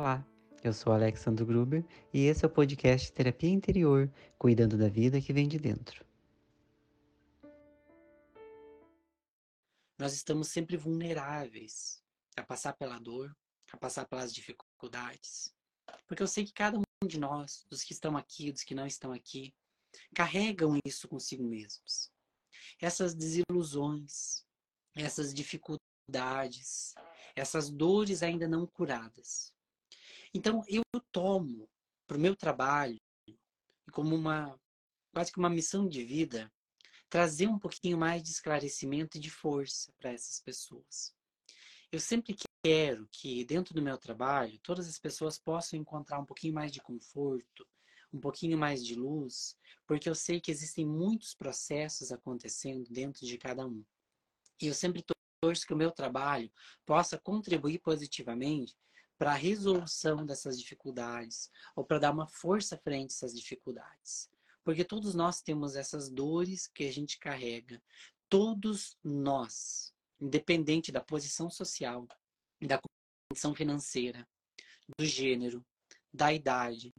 [0.00, 0.26] Olá,
[0.64, 5.30] eu sou Alexandre Gruber e esse é o podcast Terapia Interior, cuidando da vida que
[5.30, 6.06] vem de dentro.
[9.98, 12.02] Nós estamos sempre vulneráveis
[12.34, 13.36] a passar pela dor,
[13.70, 15.54] a passar pelas dificuldades.
[16.06, 18.86] Porque eu sei que cada um de nós, dos que estão aqui, dos que não
[18.86, 19.54] estão aqui,
[20.14, 22.10] carregam isso consigo mesmos.
[22.80, 24.46] Essas desilusões,
[24.96, 26.94] essas dificuldades,
[27.36, 29.52] essas dores ainda não curadas.
[30.32, 31.68] Então eu tomo
[32.06, 32.98] para o meu trabalho
[33.92, 34.58] como uma
[35.12, 36.52] quase que uma missão de vida
[37.08, 41.12] trazer um pouquinho mais de esclarecimento e de força para essas pessoas.
[41.90, 46.54] Eu sempre quero que dentro do meu trabalho todas as pessoas possam encontrar um pouquinho
[46.54, 47.66] mais de conforto,
[48.12, 49.56] um pouquinho mais de luz,
[49.86, 53.84] porque eu sei que existem muitos processos acontecendo dentro de cada um.
[54.62, 55.04] E eu sempre
[55.40, 56.52] torço que o meu trabalho
[56.86, 58.76] possa contribuir positivamente
[59.20, 64.30] para a resolução dessas dificuldades ou para dar uma força frente a essas dificuldades.
[64.64, 67.82] Porque todos nós temos essas dores que a gente carrega.
[68.30, 72.08] Todos nós, independente da posição social,
[72.62, 72.80] da
[73.28, 74.26] condição financeira,
[74.98, 75.62] do gênero,
[76.10, 76.94] da idade,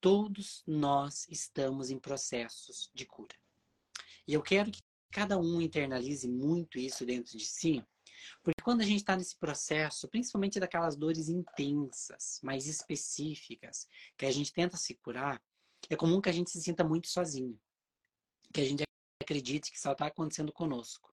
[0.00, 3.36] todos nós estamos em processos de cura.
[4.26, 4.80] E eu quero que
[5.10, 7.84] cada um internalize muito isso dentro de si,
[8.42, 14.30] porque quando a gente está nesse processo, principalmente daquelas dores intensas, mais específicas, que a
[14.30, 15.42] gente tenta se curar,
[15.88, 17.58] é comum que a gente se sinta muito sozinho.
[18.52, 18.84] Que a gente
[19.22, 21.12] acredite que só está acontecendo conosco.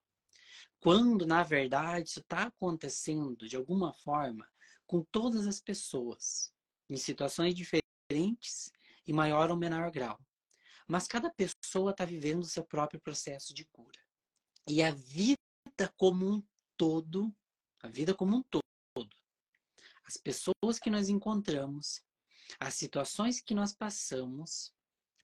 [0.79, 4.47] Quando, na verdade, isso está acontecendo de alguma forma
[4.85, 6.53] com todas as pessoas,
[6.89, 8.71] em situações diferentes
[9.05, 10.19] e maior ou menor grau.
[10.87, 13.99] Mas cada pessoa está vivendo o seu próprio processo de cura.
[14.67, 15.37] E a vida
[15.95, 16.43] como um
[16.79, 17.35] todo,
[17.83, 18.63] a vida como um todo,
[20.05, 22.01] as pessoas que nós encontramos,
[22.57, 24.73] as situações que nós passamos,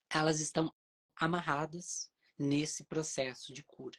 [0.10, 0.70] elas estão
[1.16, 3.98] amarradas nesse processo de cura.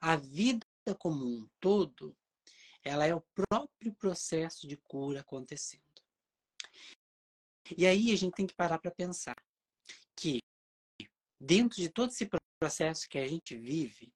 [0.00, 0.66] A vida
[0.98, 2.16] como um todo,
[2.82, 5.84] ela é o próprio processo de cura acontecendo.
[7.76, 9.36] E aí a gente tem que parar para pensar
[10.16, 10.40] que
[11.38, 14.10] dentro de todo esse processo que a gente vive,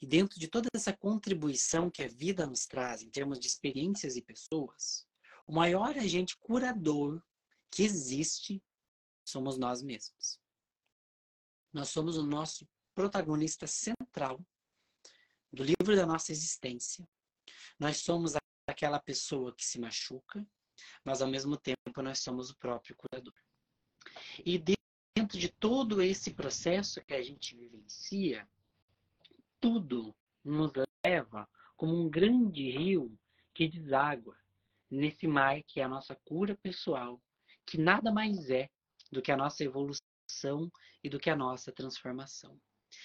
[0.00, 4.16] e dentro de toda essa contribuição que a vida nos traz em termos de experiências
[4.16, 5.06] e pessoas,
[5.46, 7.22] o maior agente curador
[7.70, 8.62] que existe
[9.24, 10.40] somos nós mesmos.
[11.72, 14.40] Nós somos o nosso protagonista central
[15.52, 17.06] do livro da nossa existência.
[17.78, 18.34] Nós somos
[18.66, 20.46] aquela pessoa que se machuca,
[21.04, 23.34] mas ao mesmo tempo nós somos o próprio curador.
[24.44, 28.48] E dentro de todo esse processo que a gente vivencia,
[29.60, 30.14] tudo
[30.44, 30.72] nos
[31.04, 33.18] leva como um grande rio
[33.54, 34.36] que deságua
[34.90, 37.22] nesse mar que é a nossa cura pessoal,
[37.66, 38.70] que nada mais é
[39.10, 40.70] do que a nossa evolução
[41.02, 42.58] e do que a nossa transformação.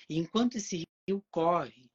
[0.10, 1.92] E enquanto esse rio corre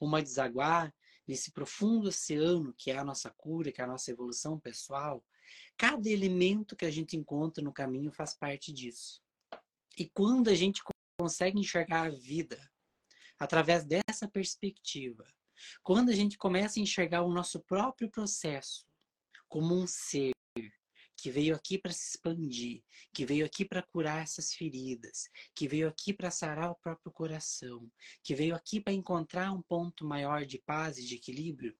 [0.00, 0.92] rumo a desaguar
[1.26, 5.24] nesse profundo oceano que é a nossa cura, que é a nossa evolução pessoal,
[5.76, 9.22] cada elemento que a gente encontra no caminho faz parte disso.
[9.96, 10.82] E quando a gente
[11.18, 12.69] consegue enxergar a vida
[13.40, 15.26] através dessa perspectiva.
[15.82, 18.86] Quando a gente começa a enxergar o nosso próprio processo
[19.48, 20.32] como um ser
[21.16, 25.86] que veio aqui para se expandir, que veio aqui para curar essas feridas, que veio
[25.86, 27.90] aqui para sarar o próprio coração,
[28.22, 31.76] que veio aqui para encontrar um ponto maior de paz e de equilíbrio,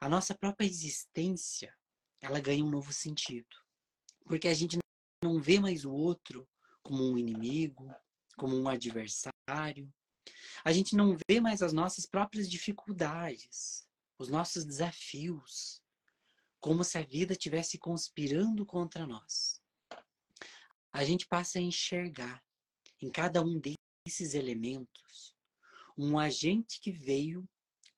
[0.00, 1.74] a nossa própria existência,
[2.20, 3.48] ela ganha um novo sentido.
[4.26, 4.78] Porque a gente
[5.22, 6.46] não vê mais o outro
[6.82, 7.90] como um inimigo,
[8.36, 9.90] como um adversário,
[10.64, 13.88] a gente não vê mais as nossas próprias dificuldades,
[14.18, 15.82] os nossos desafios,
[16.60, 19.60] como se a vida estivesse conspirando contra nós.
[20.92, 22.42] A gente passa a enxergar
[23.00, 25.36] em cada um desses elementos
[25.96, 27.48] um agente que veio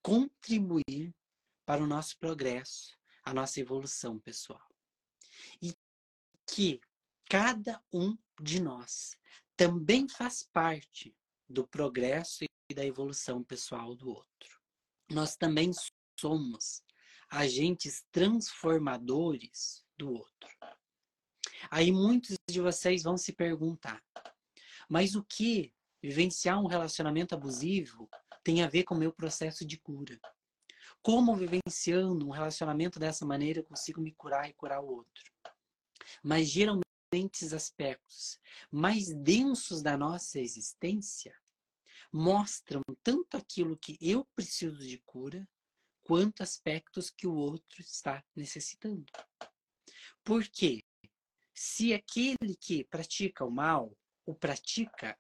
[0.02, 1.14] contribuir
[1.66, 4.66] para o nosso progresso, a nossa evolução pessoal.
[5.60, 5.74] E
[6.46, 6.80] que
[7.28, 9.16] cada um de nós
[9.56, 11.14] também faz parte
[11.48, 14.60] do progresso e da evolução pessoal do outro.
[15.10, 15.70] Nós também
[16.18, 16.82] somos
[17.30, 20.48] agentes transformadores do outro.
[21.70, 24.02] Aí muitos de vocês vão se perguntar:
[24.88, 25.72] mas o que
[26.02, 28.08] vivenciar um relacionamento abusivo
[28.44, 30.18] tem a ver com o meu processo de cura?
[31.02, 35.32] Como vivenciando um relacionamento dessa maneira eu consigo me curar e curar o outro?
[36.22, 38.38] Mas geralmente esses aspectos
[38.70, 41.34] mais densos da nossa existência
[42.12, 45.46] mostram tanto aquilo que eu preciso de cura,
[46.02, 49.04] quanto aspectos que o outro está necessitando.
[50.24, 50.82] Porque
[51.54, 53.96] se aquele que pratica o mal
[54.28, 55.18] o pratica,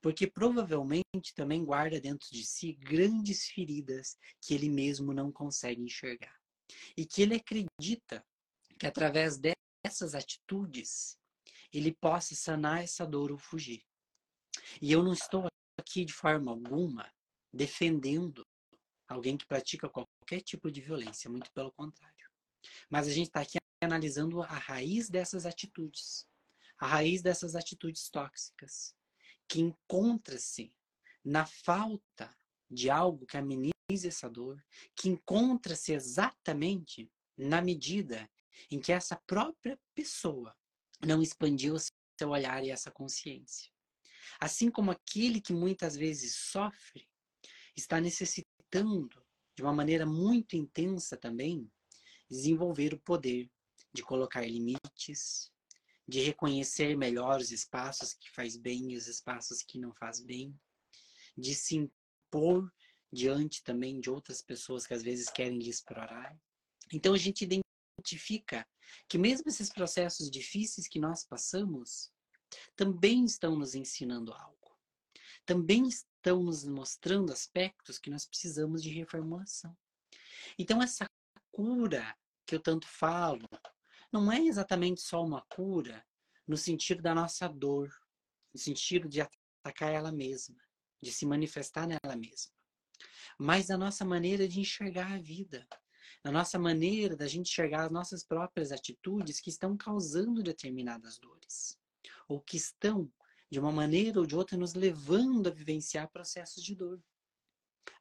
[0.00, 6.34] porque provavelmente também guarda dentro de si grandes feridas que ele mesmo não consegue enxergar.
[6.96, 8.24] E que ele acredita
[8.78, 9.36] que através
[9.92, 11.18] dessas atitudes
[11.70, 13.84] ele possa sanar essa dor ou fugir.
[14.80, 15.46] E eu não estou
[15.78, 17.10] aqui de forma alguma
[17.52, 18.46] defendendo
[19.06, 22.30] alguém que pratica qualquer tipo de violência, muito pelo contrário.
[22.88, 26.26] Mas a gente está aqui analisando a raiz dessas atitudes,
[26.78, 28.94] a raiz dessas atitudes tóxicas,
[29.46, 30.74] que encontra-se
[31.22, 32.34] na falta
[32.70, 34.62] de algo que amenize essa dor,
[34.96, 38.30] que encontra-se exatamente na medida
[38.70, 40.54] em que essa própria pessoa
[41.04, 41.76] não expandiu
[42.18, 43.70] seu olhar e essa consciência.
[44.40, 47.08] Assim como aquele que muitas vezes sofre
[47.76, 49.24] está necessitando,
[49.56, 51.70] de uma maneira muito intensa também,
[52.30, 53.50] desenvolver o poder
[53.92, 55.50] de colocar limites,
[56.08, 60.58] de reconhecer melhor os espaços que faz bem e os espaços que não faz bem,
[61.36, 62.72] de se impor
[63.12, 66.36] diante também de outras pessoas que às vezes querem lhe explorar.
[66.92, 67.46] Então a gente
[68.02, 68.66] identifica
[69.08, 72.10] que mesmo esses processos difíceis que nós passamos
[72.76, 74.76] também estão nos ensinando algo.
[75.46, 79.76] Também estão nos mostrando aspectos que nós precisamos de reformulação.
[80.58, 81.06] Então essa
[81.50, 82.14] cura
[82.44, 83.48] que eu tanto falo,
[84.12, 86.04] não é exatamente só uma cura
[86.46, 87.88] no sentido da nossa dor,
[88.52, 90.58] no sentido de atacar ela mesma,
[91.00, 92.52] de se manifestar nela mesma,
[93.38, 95.66] mas da nossa maneira de enxergar a vida,
[96.24, 101.78] da nossa maneira da gente enxergar as nossas próprias atitudes que estão causando determinadas dores,
[102.28, 103.12] ou que estão,
[103.50, 107.02] de uma maneira ou de outra, nos levando a vivenciar processos de dor.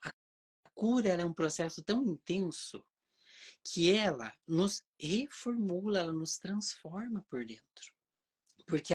[0.04, 0.12] A
[0.74, 2.86] cura é um processo tão intenso
[3.64, 7.94] que ela nos reformula, ela nos transforma por dentro.
[8.68, 8.94] Porque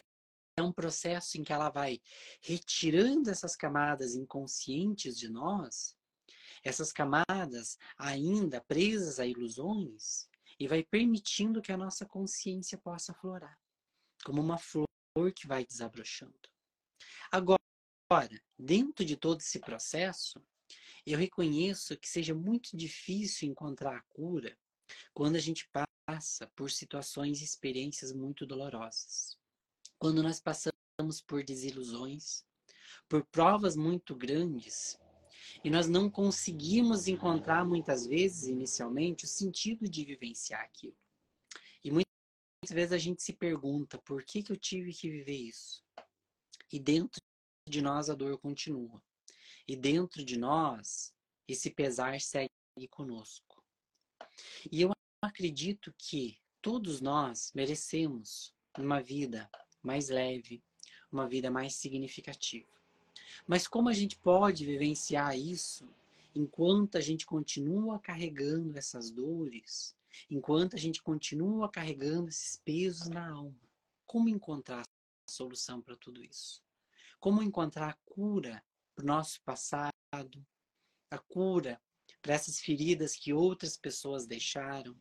[0.56, 2.00] é um processo em que ela vai
[2.40, 5.96] retirando essas camadas inconscientes de nós,
[6.66, 10.28] essas camadas ainda presas a ilusões,
[10.58, 13.58] e vai permitindo que a nossa consciência possa florar,
[14.24, 14.86] como uma flor
[15.34, 16.48] que vai desabrochando.
[17.30, 17.60] Agora,
[18.58, 20.42] dentro de todo esse processo,
[21.06, 24.58] eu reconheço que seja muito difícil encontrar a cura
[25.14, 25.68] quando a gente
[26.06, 29.38] passa por situações e experiências muito dolorosas.
[29.98, 32.44] Quando nós passamos por desilusões,
[33.08, 34.98] por provas muito grandes,
[35.64, 40.96] e nós não conseguimos encontrar muitas vezes, inicialmente, o sentido de vivenciar aquilo.
[41.82, 45.84] E muitas vezes a gente se pergunta: por que, que eu tive que viver isso?
[46.72, 47.20] E dentro
[47.68, 49.02] de nós a dor continua.
[49.68, 51.12] E dentro de nós,
[51.48, 52.48] esse pesar segue
[52.90, 53.62] conosco.
[54.70, 59.50] E eu acredito que todos nós merecemos uma vida
[59.82, 60.62] mais leve,
[61.10, 62.75] uma vida mais significativa.
[63.46, 65.88] Mas como a gente pode vivenciar isso
[66.34, 69.96] enquanto a gente continua carregando essas dores,
[70.30, 73.60] enquanto a gente continua carregando esses pesos na alma?
[74.06, 76.62] Como encontrar a solução para tudo isso?
[77.18, 78.62] Como encontrar a cura
[78.94, 79.92] para o nosso passado,
[81.10, 81.80] a cura
[82.22, 84.96] para essas feridas que outras pessoas deixaram,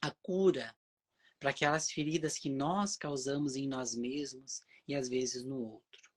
[0.00, 0.74] a cura
[1.38, 6.09] para aquelas feridas que nós causamos em nós mesmos e às vezes no outro.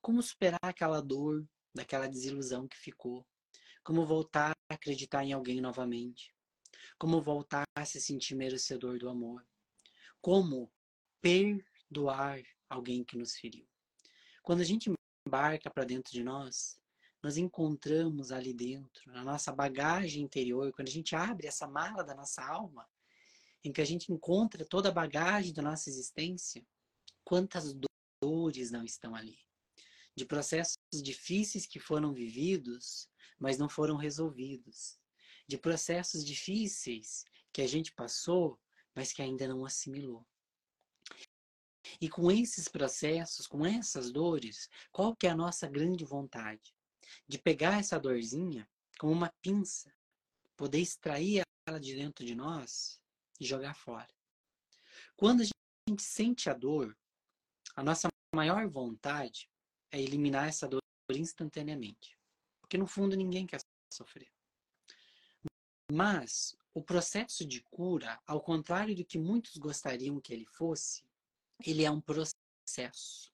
[0.00, 3.26] Como superar aquela dor, daquela desilusão que ficou?
[3.82, 6.34] Como voltar a acreditar em alguém novamente?
[6.98, 9.46] Como voltar a se sentir merecedor do amor?
[10.20, 10.70] Como
[11.20, 13.66] perdoar alguém que nos feriu?
[14.42, 14.90] Quando a gente
[15.26, 16.80] embarca para dentro de nós,
[17.22, 22.14] nós encontramos ali dentro, na nossa bagagem interior, quando a gente abre essa mala da
[22.14, 22.88] nossa alma,
[23.64, 26.64] em que a gente encontra toda a bagagem da nossa existência,
[27.24, 27.74] quantas
[28.22, 29.47] dores não estão ali?
[30.18, 33.08] De processos difíceis que foram vividos,
[33.38, 34.98] mas não foram resolvidos.
[35.46, 38.58] De processos difíceis que a gente passou,
[38.96, 40.26] mas que ainda não assimilou.
[42.00, 46.74] E com esses processos, com essas dores, qual que é a nossa grande vontade?
[47.28, 49.94] De pegar essa dorzinha com uma pinça,
[50.56, 53.00] poder extrair ela de dentro de nós
[53.38, 54.12] e jogar fora.
[55.16, 56.98] Quando a gente sente a dor,
[57.76, 59.47] a nossa maior vontade
[59.90, 60.80] é eliminar essa dor
[61.10, 62.18] instantaneamente.
[62.60, 63.60] Porque no fundo ninguém quer
[63.92, 64.28] sofrer.
[65.90, 71.02] Mas o processo de cura, ao contrário do que muitos gostariam que ele fosse,
[71.64, 73.32] ele é um processo.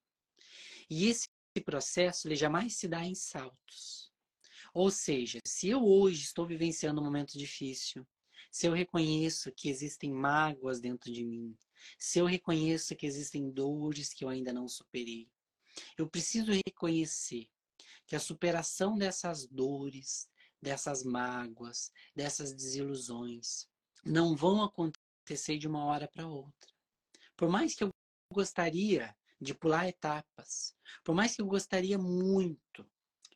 [0.88, 1.28] E esse
[1.64, 4.12] processo ele jamais se dá em saltos.
[4.72, 8.06] Ou seja, se eu hoje estou vivenciando um momento difícil,
[8.50, 11.56] se eu reconheço que existem mágoas dentro de mim,
[11.98, 15.28] se eu reconheço que existem dores que eu ainda não superei,
[15.96, 17.48] eu preciso reconhecer
[18.06, 20.28] que a superação dessas dores,
[20.60, 23.68] dessas mágoas, dessas desilusões,
[24.04, 26.72] não vão acontecer de uma hora para outra.
[27.36, 27.90] Por mais que eu
[28.32, 32.86] gostaria de pular etapas, por mais que eu gostaria muito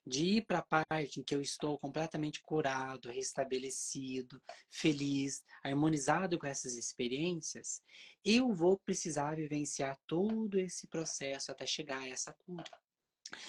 [0.08, 6.46] de ir para a parte em que eu estou completamente curado, restabelecido, feliz, harmonizado com
[6.46, 7.82] essas experiências,
[8.24, 12.70] eu vou precisar vivenciar todo esse processo até chegar a essa cura.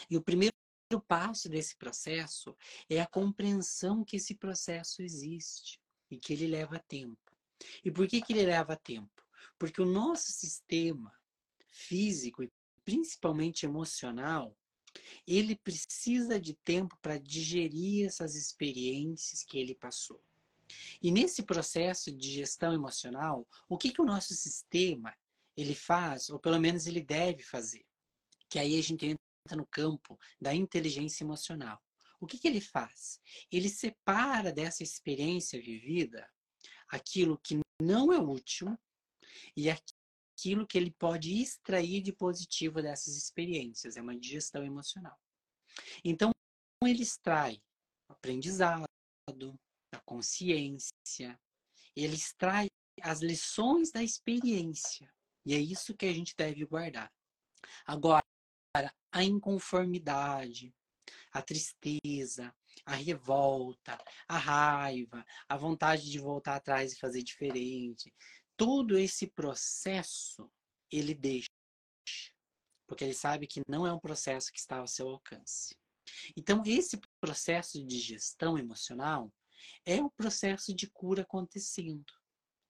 [0.09, 0.53] E o primeiro
[1.07, 2.55] passo desse processo
[2.89, 5.79] é a compreensão que esse processo existe
[6.11, 7.17] e que ele leva tempo.
[7.83, 9.23] E por que, que ele leva tempo?
[9.57, 11.13] Porque o nosso sistema
[11.71, 12.51] físico e
[12.83, 14.57] principalmente emocional,
[15.27, 20.22] ele precisa de tempo para digerir essas experiências que ele passou.
[21.01, 25.15] E nesse processo de gestão emocional, o que, que o nosso sistema
[25.55, 27.86] ele faz, ou pelo menos ele deve fazer?
[28.50, 31.81] Que aí a gente entra no campo da inteligência emocional.
[32.19, 33.19] O que, que ele faz?
[33.51, 36.29] Ele separa dessa experiência vivida
[36.89, 38.77] aquilo que não é útil
[39.55, 39.69] e
[40.39, 43.98] aquilo que ele pode extrair de positivo dessas experiências.
[43.98, 45.17] É uma digestão emocional.
[46.03, 46.31] Então,
[46.84, 47.62] ele extrai
[48.08, 48.86] aprendizado,
[49.93, 51.39] a consciência,
[51.96, 52.67] ele extrai
[53.01, 55.12] as lições da experiência.
[55.46, 57.12] E é isso que a gente deve guardar.
[57.86, 58.24] Agora,
[59.12, 60.74] a inconformidade,
[61.31, 62.53] a tristeza,
[62.86, 68.13] a revolta, a raiva, a vontade de voltar atrás e fazer diferente,
[68.59, 70.51] todo esse processo
[70.91, 71.47] ele deixa,
[72.85, 75.73] porque ele sabe que não é um processo que está ao seu alcance.
[76.35, 79.31] Então, esse processo de gestão emocional
[79.85, 82.11] é o processo de cura acontecendo,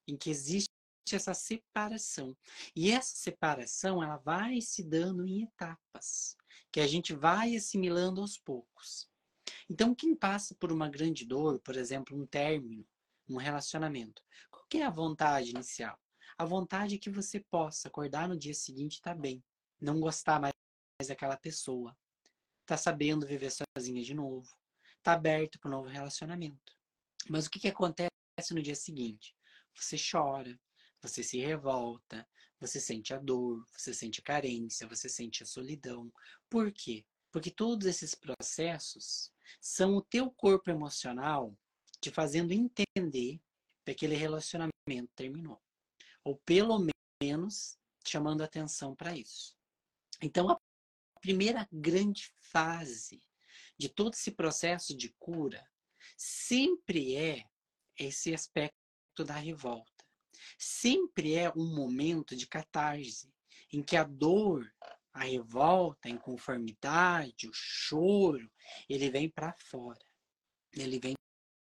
[0.06, 0.70] em que existe
[1.10, 2.36] essa separação.
[2.76, 6.36] E essa separação, ela vai se dando em etapas,
[6.70, 9.10] que a gente vai assimilando aos poucos.
[9.68, 12.86] Então, quem passa por uma grande dor, por exemplo, um término,
[13.28, 14.22] um relacionamento,
[14.70, 15.98] que é a vontade inicial?
[16.38, 19.42] A vontade é que você possa acordar no dia seguinte e tá bem.
[19.80, 20.54] Não gostar mais
[21.08, 21.94] daquela pessoa.
[22.64, 24.48] Tá sabendo viver sozinha de novo.
[25.02, 26.72] Tá aberto para um novo relacionamento.
[27.28, 28.10] Mas o que, que acontece
[28.52, 29.34] no dia seguinte?
[29.74, 30.58] Você chora,
[31.02, 32.26] você se revolta,
[32.60, 36.12] você sente a dor, você sente a carência, você sente a solidão.
[36.48, 37.04] Por quê?
[37.32, 41.56] Porque todos esses processos são o teu corpo emocional
[42.00, 43.40] te fazendo entender
[43.94, 45.60] que aquele relacionamento terminou.
[46.24, 46.86] Ou pelo
[47.22, 49.56] menos chamando atenção para isso.
[50.22, 50.60] Então, a
[51.20, 53.20] primeira grande fase
[53.78, 55.66] de todo esse processo de cura
[56.16, 57.44] sempre é
[57.98, 60.04] esse aspecto da revolta.
[60.58, 63.32] Sempre é um momento de catarse,
[63.72, 64.70] em que a dor,
[65.12, 68.50] a revolta, a inconformidade, o choro,
[68.88, 70.04] ele vem para fora.
[70.72, 71.14] Ele vem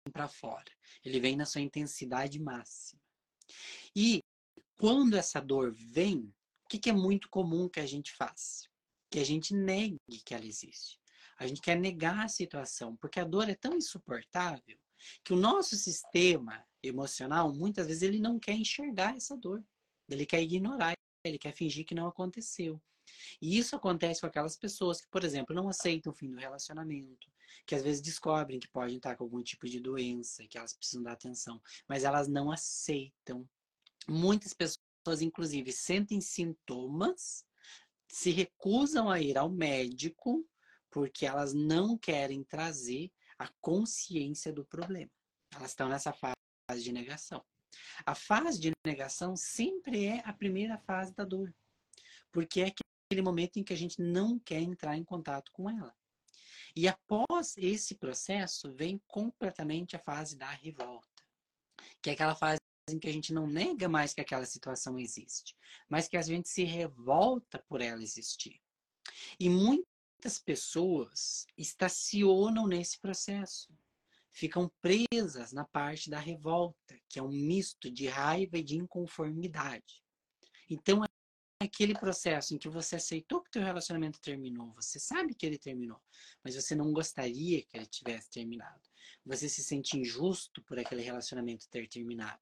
[0.09, 0.71] para fora.
[1.03, 3.01] Ele vem na sua intensidade máxima.
[3.95, 4.23] E
[4.77, 6.33] quando essa dor vem,
[6.65, 8.67] o que, que é muito comum que a gente faz?
[9.09, 10.99] Que a gente negue que ela existe.
[11.37, 14.77] A gente quer negar a situação, porque a dor é tão insuportável
[15.23, 19.63] que o nosso sistema emocional, muitas vezes, ele não quer enxergar essa dor.
[20.09, 20.93] Ele quer ignorar,
[21.23, 22.81] ele quer fingir que não aconteceu.
[23.41, 27.27] E isso acontece com aquelas pessoas que, por exemplo, não aceitam o fim do relacionamento,
[27.65, 31.03] que às vezes descobrem que podem estar com algum tipo de doença, que elas precisam
[31.03, 33.47] dar atenção, mas elas não aceitam.
[34.07, 37.45] Muitas pessoas, inclusive, sentem sintomas,
[38.07, 40.45] se recusam a ir ao médico
[40.91, 43.09] porque elas não querem trazer
[43.39, 45.09] a consciência do problema.
[45.55, 47.43] Elas estão nessa fase de negação.
[48.05, 51.53] A fase de negação sempre é a primeira fase da dor,
[52.31, 52.71] porque é
[53.11, 55.93] aquele momento em que a gente não quer entrar em contato com ela.
[56.73, 61.21] E após esse processo, vem completamente a fase da revolta,
[62.01, 65.53] que é aquela fase em que a gente não nega mais que aquela situação existe,
[65.89, 68.61] mas que a gente se revolta por ela existir.
[69.37, 73.73] E muitas pessoas estacionam nesse processo,
[74.31, 80.01] ficam presas na parte da revolta, que é um misto de raiva e de inconformidade.
[80.69, 81.03] Então,
[81.63, 86.01] aquele processo em que você aceitou que teu relacionamento terminou, você sabe que ele terminou,
[86.43, 88.81] mas você não gostaria que ele tivesse terminado.
[89.25, 92.41] Você se sente injusto por aquele relacionamento ter terminado.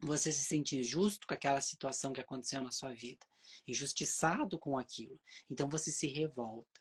[0.00, 3.24] Você se sente injusto com aquela situação que aconteceu na sua vida,
[3.68, 5.20] injustiçado com aquilo.
[5.48, 6.80] Então você se revolta.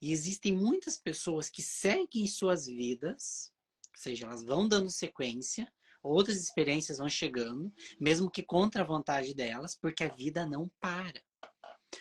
[0.00, 3.52] E existem muitas pessoas que seguem suas vidas,
[3.90, 5.70] ou seja, elas vão dando sequência,
[6.02, 11.22] outras experiências vão chegando, mesmo que contra a vontade delas, porque a vida não para.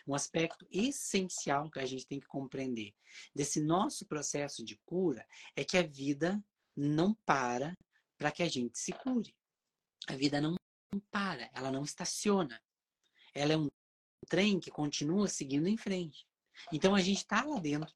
[0.07, 2.93] Um aspecto essencial que a gente tem que compreender
[3.35, 6.41] desse nosso processo de cura é que a vida
[6.75, 7.77] não para
[8.17, 9.35] para que a gente se cure.
[10.07, 10.55] A vida não
[11.09, 12.61] para, ela não estaciona.
[13.33, 13.67] Ela é um
[14.27, 16.27] trem que continua seguindo em frente.
[16.71, 17.91] Então a gente está lá dentro,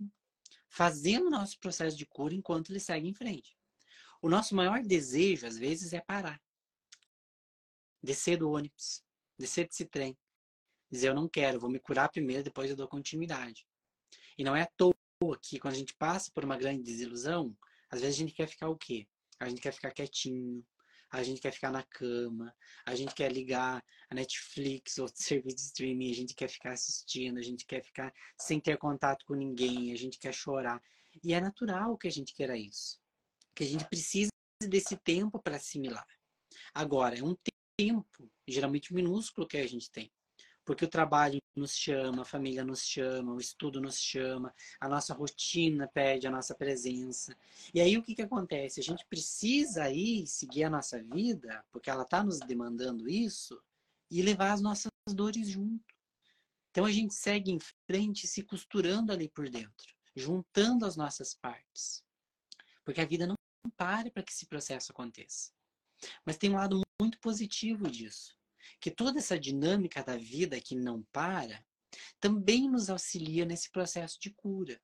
[0.67, 3.55] fazendo o nosso processo de cura enquanto ele segue em frente.
[4.21, 6.41] O nosso maior desejo, às vezes, é parar.
[8.01, 9.03] Descer do ônibus,
[9.37, 10.17] descer desse trem.
[10.89, 13.67] Dizer, eu não quero, vou me curar primeiro, depois eu dou continuidade.
[14.37, 14.95] E não é à toa
[15.41, 17.55] que quando a gente passa por uma grande desilusão,
[17.89, 19.07] às vezes a gente quer ficar o quê?
[19.39, 20.65] A gente quer ficar quietinho,
[21.11, 22.53] a gente quer ficar na cama,
[22.85, 27.37] a gente quer ligar a Netflix ou serviço de streaming, a gente quer ficar assistindo,
[27.37, 30.81] a gente quer ficar sem ter contato com ninguém, a gente quer chorar.
[31.23, 32.99] E é natural que a gente queira isso.
[33.55, 34.29] Que a gente precisa
[34.61, 36.05] desse tempo para assimilar.
[36.73, 37.35] Agora, é um
[37.77, 40.11] tempo, geralmente minúsculo, que a gente tem
[40.65, 45.13] porque o trabalho nos chama, a família nos chama, o estudo nos chama, a nossa
[45.13, 47.37] rotina pede a nossa presença.
[47.71, 48.79] E aí o que, que acontece?
[48.79, 53.61] A gente precisa aí seguir a nossa vida, porque ela está nos demandando isso,
[54.09, 55.85] e levar as nossas dores junto.
[56.71, 62.03] Então a gente segue em frente, se costurando ali por dentro, juntando as nossas partes.
[62.83, 63.34] Porque a vida não
[63.69, 65.51] para para que esse processo aconteça.
[66.25, 68.37] Mas tem um lado muito positivo disso
[68.79, 71.63] que toda essa dinâmica da vida que não para
[72.19, 74.81] também nos auxilia nesse processo de cura.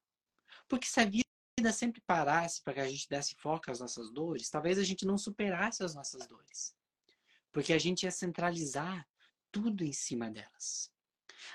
[0.68, 4.50] Porque se a vida sempre parasse para que a gente desse foco às nossas dores,
[4.50, 6.76] talvez a gente não superasse as nossas dores.
[7.52, 9.08] Porque a gente ia centralizar
[9.52, 10.90] tudo em cima delas.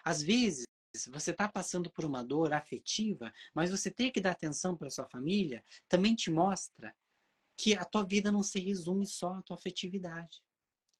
[0.04, 0.66] Às vezes,
[1.08, 5.06] você está passando por uma dor afetiva, mas você ter que dar atenção para sua
[5.06, 6.94] família também te mostra
[7.56, 10.42] que a tua vida não se resume só à tua afetividade.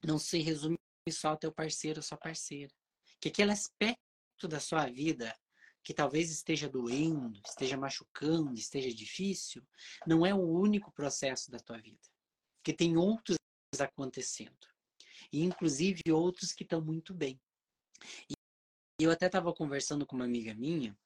[0.03, 0.77] Não se resume
[1.09, 2.73] só o teu parceiro ou sua parceira.
[3.19, 5.35] Que aquele aspecto da sua vida
[5.83, 9.65] que talvez esteja doendo, esteja machucando, esteja difícil,
[10.05, 12.01] não é o único processo da tua vida.
[12.63, 13.37] Que tem outros
[13.79, 14.67] acontecendo.
[15.31, 17.39] E inclusive outros que estão muito bem.
[18.29, 20.97] E eu até estava conversando com uma amiga minha,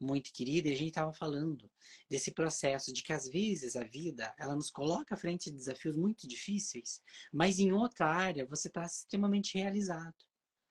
[0.00, 1.70] muito querida, e a gente estava falando
[2.08, 5.96] desse processo de que às vezes a vida ela nos coloca à frente de desafios
[5.96, 7.00] muito difíceis,
[7.32, 10.14] mas em outra área você está extremamente realizado.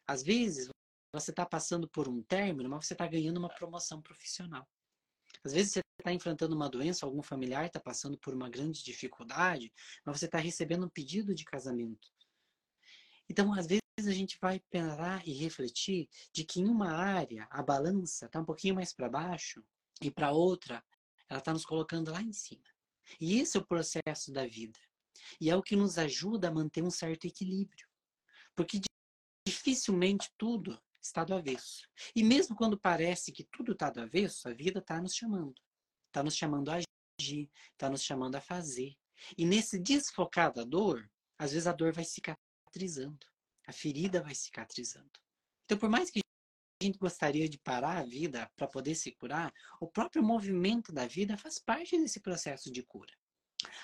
[0.08, 0.70] Às vezes
[1.14, 4.68] você está passando por um término, mas você está ganhando uma promoção profissional.
[5.44, 9.74] Às vezes você está enfrentando uma doença, algum familiar está passando por uma grande dificuldade,
[10.06, 12.10] mas você está recebendo um pedido de casamento.
[13.30, 17.62] Então, às vezes, a gente vai parar e refletir de que em uma área a
[17.62, 19.64] balança está um pouquinho mais para baixo
[20.02, 20.84] e para outra
[21.30, 22.64] ela está nos colocando lá em cima.
[23.20, 24.80] E esse é o processo da vida.
[25.40, 27.88] E é o que nos ajuda a manter um certo equilíbrio.
[28.56, 28.80] Porque
[29.48, 31.88] dificilmente tudo está do avesso.
[32.16, 35.56] E mesmo quando parece que tudo está do avesso, a vida está nos chamando.
[36.08, 36.80] Está nos chamando a
[37.20, 38.96] agir, está nos chamando a fazer.
[39.38, 43.31] E nesse desfocar da dor, às vezes a dor vai cicatrizando.
[43.68, 45.12] A ferida vai cicatrizando.
[45.66, 49.54] Então, por mais que a gente gostaria de parar a vida para poder se curar,
[49.80, 53.14] o próprio movimento da vida faz parte desse processo de cura.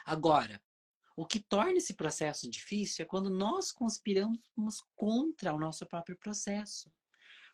[0.03, 0.61] Agora,
[1.15, 4.39] o que torna esse processo difícil é quando nós conspiramos
[4.95, 6.91] contra o nosso próprio processo.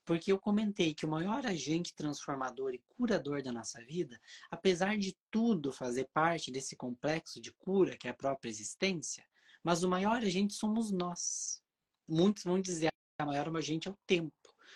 [0.05, 4.19] Porque eu comentei que o maior agente transformador e curador da nossa vida,
[4.51, 9.25] apesar de tudo fazer parte desse complexo de cura que é a própria existência,
[9.63, 11.62] mas o maior agente somos nós.
[12.07, 14.33] Muitos vão dizer que a maior agente é o tempo.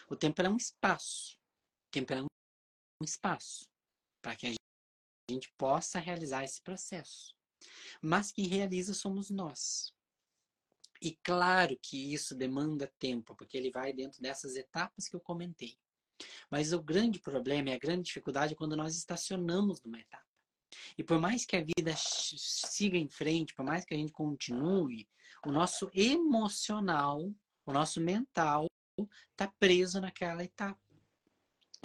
[0.10, 1.38] O tempo é um espaço.
[1.88, 2.28] O tempo é um
[3.04, 3.66] espaço
[4.22, 4.54] para que a
[5.32, 7.36] gente possa realizar esse processo.
[8.02, 9.94] Mas quem realiza somos nós.
[11.02, 15.78] E claro que isso demanda tempo, porque ele vai dentro dessas etapas que eu comentei.
[16.50, 20.26] Mas o grande problema e a grande dificuldade é quando nós estacionamos numa etapa.
[20.98, 25.08] E por mais que a vida siga em frente, por mais que a gente continue,
[25.48, 27.34] o nosso emocional,
[27.66, 28.68] o nosso mental
[29.32, 30.78] está preso naquela etapa.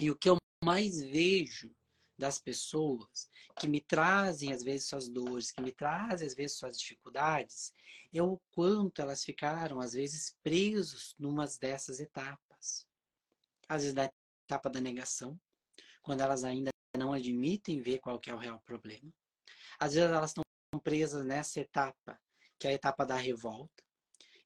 [0.01, 1.73] E o que eu mais vejo
[2.17, 6.77] das pessoas que me trazem às vezes suas dores, que me trazem às vezes suas
[6.77, 7.73] dificuldades,
[8.13, 12.85] é o quanto elas ficaram às vezes presos numa dessas etapas.
[13.69, 14.11] Às vezes da
[14.45, 15.39] etapa da negação,
[16.01, 19.09] quando elas ainda não admitem ver qual é o real problema.
[19.79, 20.43] Às vezes elas estão
[20.83, 22.19] presas nessa etapa,
[22.59, 23.83] que é a etapa da revolta.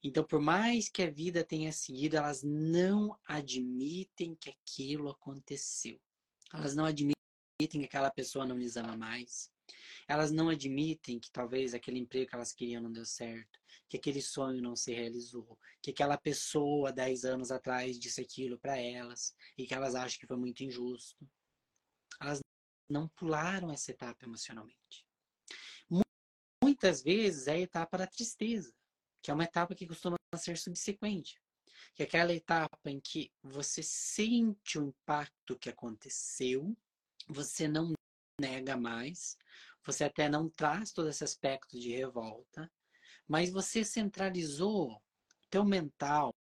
[0.03, 5.99] Então, por mais que a vida tenha seguido, elas não admitem que aquilo aconteceu.
[6.53, 7.15] Elas não admitem
[7.57, 9.51] que aquela pessoa não lhes ama mais.
[10.07, 14.21] Elas não admitem que talvez aquele emprego que elas queriam não deu certo, que aquele
[14.21, 19.65] sonho não se realizou, que aquela pessoa 10 anos atrás disse aquilo para elas e
[19.65, 21.27] que elas acham que foi muito injusto.
[22.21, 22.39] Elas
[22.89, 25.06] não pularam essa etapa emocionalmente.
[26.67, 28.73] Muitas vezes é a etapa da tristeza,
[29.21, 31.41] que é uma etapa que costuma ser subsequente.
[31.95, 36.75] Que é aquela etapa em que você sente o impacto que aconteceu,
[37.25, 37.93] você não
[38.37, 39.37] nega mais,
[39.81, 42.69] você até não traz todo esse aspecto de revolta,
[43.25, 45.01] mas você centralizou
[45.49, 46.35] teu mental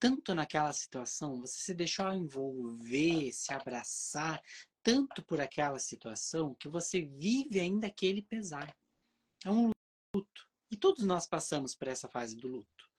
[0.00, 4.42] tanto naquela situação, você se deixou envolver, se abraçar
[4.82, 8.74] tanto por aquela situação que você vive ainda aquele pesar.
[9.44, 9.70] É um
[10.14, 10.48] luto.
[10.70, 12.90] E todos nós passamos por essa fase do luto.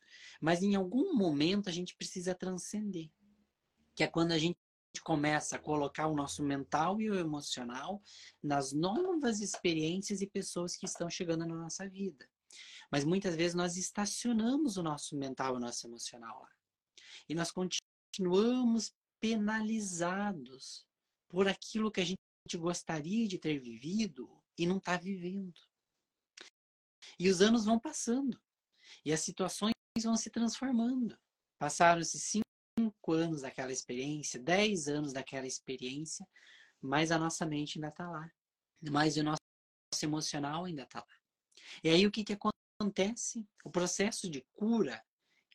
[0.41, 3.09] Mas em algum momento a gente precisa transcender.
[3.95, 4.57] Que é quando a gente
[5.03, 8.01] começa a colocar o nosso mental e o emocional
[8.43, 12.27] nas novas experiências e pessoas que estão chegando na nossa vida.
[12.91, 16.49] Mas muitas vezes nós estacionamos o nosso mental e o nosso emocional lá.
[17.29, 20.85] E nós continuamos penalizados
[21.29, 22.17] por aquilo que a gente
[22.57, 25.70] gostaria de ter vivido e não está vivendo.
[27.21, 28.41] E os anos vão passando.
[29.05, 31.15] E as situações vão se transformando.
[31.59, 36.27] Passaram-se cinco anos daquela experiência, dez anos daquela experiência,
[36.81, 38.27] mas a nossa mente ainda está lá.
[38.89, 39.37] Mas o nosso
[40.01, 41.15] emocional ainda está lá.
[41.83, 42.35] E aí o que, que
[42.81, 43.47] acontece?
[43.63, 44.99] O processo de cura,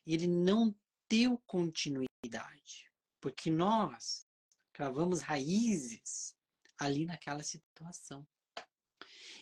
[0.05, 0.73] ele não
[1.09, 2.89] deu continuidade.
[3.19, 4.25] Porque nós
[4.71, 6.33] cravamos raízes
[6.79, 8.25] ali naquela situação.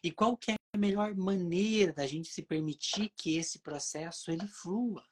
[0.01, 4.47] E qual que é a melhor maneira da gente se permitir que esse processo ele
[4.47, 5.03] flua?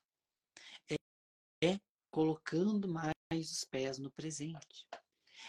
[1.63, 1.80] É,
[2.12, 4.86] colocando mais os pés no presente.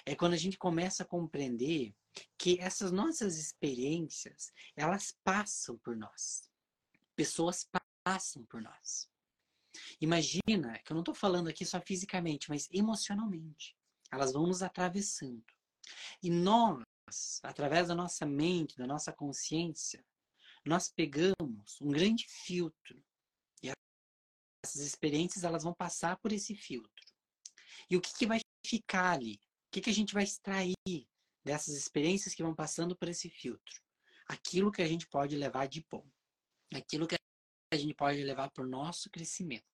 [0.07, 1.94] É quando a gente começa a compreender
[2.38, 6.48] que essas nossas experiências, elas passam por nós.
[7.16, 7.68] Pessoas
[8.05, 9.11] passam por nós.
[10.00, 13.77] Imagina, que eu não estou falando aqui só fisicamente, mas emocionalmente.
[14.12, 15.44] Elas vão nos atravessando.
[16.22, 16.85] E nós,
[17.42, 20.05] através da nossa mente, da nossa consciência,
[20.64, 23.03] nós pegamos um grande filtro.
[23.62, 23.70] E
[24.64, 26.90] essas experiências elas vão passar por esse filtro.
[27.90, 29.35] E o que, que vai ficar ali?
[29.35, 30.74] O que, que a gente vai extrair
[31.44, 33.83] dessas experiências que vão passando por esse filtro?
[34.27, 36.07] Aquilo que a gente pode levar de bom.
[36.72, 37.16] Aquilo que
[37.72, 39.64] a gente pode levar para o nosso crescimento.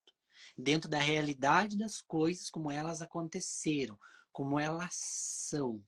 [0.57, 3.99] Dentro da realidade das coisas como elas aconteceram,
[4.33, 5.85] como elas são,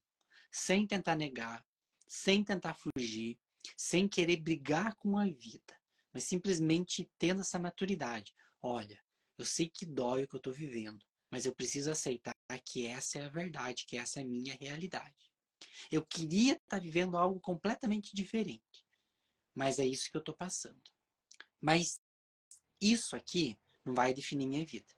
[0.53, 1.65] sem tentar negar,
[2.07, 3.39] sem tentar fugir,
[3.77, 5.81] sem querer brigar com a vida,
[6.13, 8.35] mas simplesmente tendo essa maturidade.
[8.61, 9.01] Olha,
[9.39, 12.37] eu sei que dói o que eu estou vivendo, mas eu preciso aceitar
[12.67, 15.33] que essa é a verdade, que essa é a minha realidade.
[15.91, 18.85] Eu queria estar tá vivendo algo completamente diferente,
[19.55, 20.81] mas é isso que eu estou passando.
[21.61, 22.01] Mas
[22.81, 24.93] isso aqui não vai definir minha vida.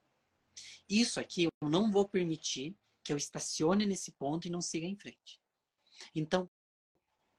[0.88, 4.96] Isso aqui eu não vou permitir que eu estacione nesse ponto e não siga em
[4.96, 5.40] frente.
[6.14, 6.50] Então,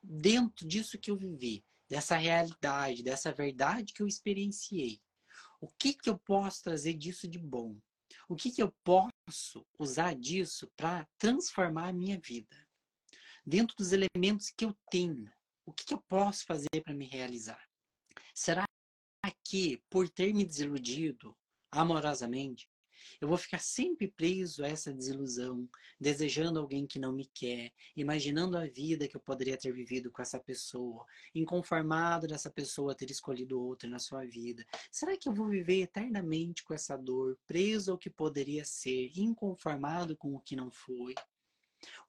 [0.02, 5.02] dentro disso que eu vivi, dessa realidade, dessa verdade que eu experienciei,
[5.60, 7.80] o que, que eu posso trazer disso de bom?
[8.28, 12.56] O que, que eu posso usar disso para transformar a minha vida?
[13.46, 15.32] Dentro dos elementos que eu tenho,
[15.66, 17.64] o que, que eu posso fazer para me realizar?
[18.34, 18.66] Será
[19.44, 21.36] que, por ter me desiludido
[21.72, 22.68] amorosamente,
[23.20, 25.68] eu vou ficar sempre preso a essa desilusão,
[26.00, 30.22] desejando alguém que não me quer, imaginando a vida que eu poderia ter vivido com
[30.22, 34.66] essa pessoa, inconformado dessa pessoa ter escolhido outra na sua vida.
[34.92, 40.16] Será que eu vou viver eternamente com essa dor, preso ao que poderia ser, inconformado
[40.16, 41.16] com o que não foi?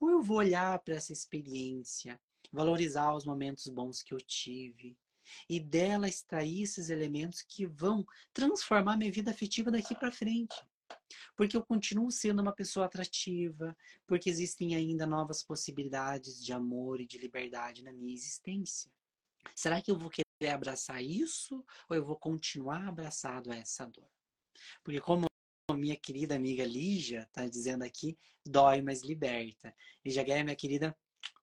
[0.00, 2.20] Ou eu vou olhar para essa experiência,
[2.52, 4.96] valorizar os momentos bons que eu tive,
[5.48, 10.54] e dela extrair esses elementos que vão transformar minha vida afetiva daqui para frente.
[11.36, 17.06] Porque eu continuo sendo uma pessoa atrativa, porque existem ainda novas possibilidades de amor e
[17.06, 18.90] de liberdade na minha existência.
[19.54, 24.08] Será que eu vou querer abraçar isso ou eu vou continuar abraçado a essa dor?
[24.82, 25.26] Porque como
[25.74, 29.74] minha querida amiga Lígia está dizendo aqui, dói, mas liberta.
[30.04, 30.96] Lígia Guerra, minha querida,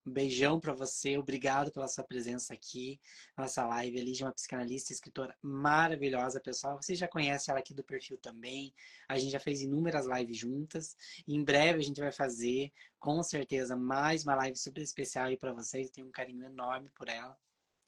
[0.06, 3.00] um beijão para você, obrigado pela sua presença aqui
[3.36, 4.00] nossa live.
[4.00, 6.80] Lígia é uma psicanalista, escritora maravilhosa, pessoal.
[6.80, 8.74] Você já conhece ela aqui do perfil também.
[9.08, 10.96] A gente já fez inúmeras lives juntas.
[11.26, 15.36] E em breve a gente vai fazer, com certeza, mais uma live super especial aí
[15.36, 15.86] para vocês.
[15.86, 17.36] Eu tenho um carinho enorme por ela.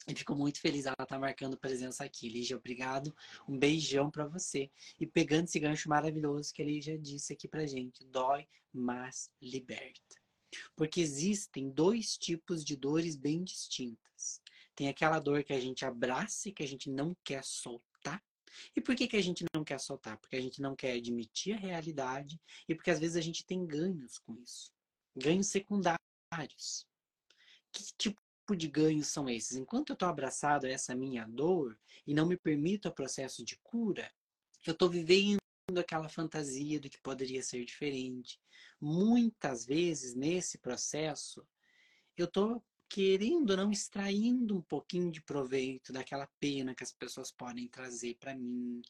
[0.07, 2.29] E fico muito feliz ela tá marcando presença aqui.
[2.29, 3.13] Lígia, obrigado.
[3.47, 4.71] Um beijão para você.
[4.99, 8.05] E pegando esse gancho maravilhoso que a Lígia disse aqui pra gente.
[8.05, 10.26] Dói, mas liberta.
[10.75, 14.41] Porque existem dois tipos de dores bem distintas.
[14.75, 18.23] Tem aquela dor que a gente abraça e que a gente não quer soltar.
[18.75, 20.17] E por que, que a gente não quer soltar?
[20.17, 23.65] Porque a gente não quer admitir a realidade e porque às vezes a gente tem
[23.65, 24.71] ganhos com isso.
[25.15, 26.87] Ganhos secundários.
[27.71, 28.21] Que tipo
[28.55, 29.57] de ganhos são esses?
[29.57, 33.57] Enquanto eu estou abraçado a essa minha dor e não me permito o processo de
[33.57, 34.11] cura,
[34.65, 35.39] eu estou vivendo
[35.75, 38.39] aquela fantasia do que poderia ser diferente.
[38.79, 41.45] Muitas vezes nesse processo,
[42.15, 47.67] eu estou querendo não extraindo um pouquinho de proveito daquela pena que as pessoas podem
[47.67, 48.81] trazer para mim,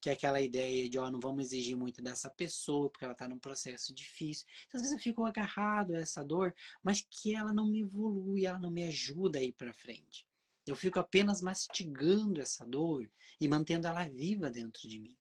[0.00, 3.12] que é aquela ideia de, ó, oh, não vamos exigir muito dessa pessoa porque ela
[3.12, 4.44] está num processo difícil.
[4.66, 8.44] Então, às vezes eu fico agarrado a essa dor, mas que ela não me evolui,
[8.44, 10.26] ela não me ajuda a ir para frente.
[10.66, 13.08] Eu fico apenas mastigando essa dor
[13.40, 15.16] e mantendo ela viva dentro de mim.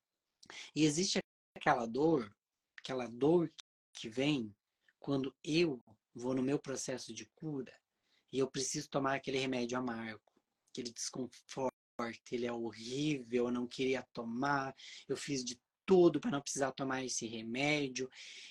[0.76, 1.20] E existe
[1.56, 2.34] aquela dor,
[2.78, 3.52] aquela dor
[3.94, 4.54] que vem
[5.00, 5.82] quando eu
[6.14, 7.74] vou no meu processo de cura
[8.32, 10.22] e eu preciso tomar aquele remédio amargo,
[10.72, 11.74] aquele desconforto,
[12.32, 14.76] ele é horrível, eu não queria tomar,
[15.08, 18.10] eu fiz de tudo para não precisar tomar esse remédio.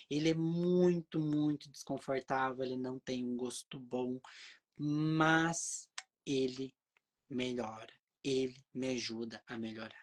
[0.08, 4.20] Ele é muito, muito desconfortável, ele não tem um gosto bom,
[4.76, 5.88] mas
[6.24, 6.74] ele
[7.28, 10.01] melhora, ele me ajuda a melhorar.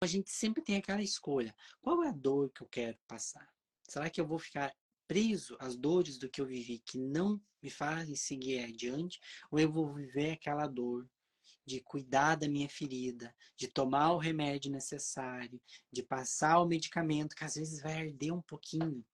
[0.00, 3.52] A gente sempre tem aquela escolha: qual é a dor que eu quero passar?
[3.88, 4.74] Será que eu vou ficar
[5.08, 9.18] preso às dores do que eu vivi que não me fazem seguir adiante?
[9.50, 11.08] Ou eu vou viver aquela dor
[11.66, 15.60] de cuidar da minha ferida, de tomar o remédio necessário,
[15.92, 19.04] de passar o medicamento que às vezes vai arder um pouquinho,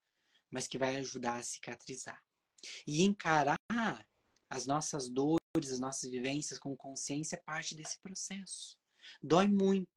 [0.51, 2.23] mas que vai ajudar a cicatrizar?
[2.87, 3.59] E encarar
[4.51, 8.79] as nossas dores, as nossas vivências com consciência é parte desse processo.
[9.23, 9.88] Dói muito,